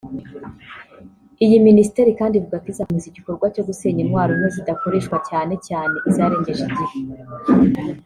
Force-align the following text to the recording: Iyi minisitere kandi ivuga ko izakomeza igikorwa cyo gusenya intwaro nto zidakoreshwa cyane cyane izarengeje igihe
Iyi 1.45 1.55
minisitere 1.67 2.09
kandi 2.19 2.33
ivuga 2.35 2.57
ko 2.63 2.67
izakomeza 2.71 3.07
igikorwa 3.09 3.45
cyo 3.55 3.63
gusenya 3.69 4.01
intwaro 4.03 4.31
nto 4.39 4.49
zidakoreshwa 4.55 5.17
cyane 5.29 5.53
cyane 5.67 5.95
izarengeje 6.09 6.63
igihe 6.69 6.91